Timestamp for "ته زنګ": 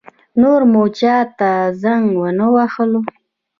1.37-2.03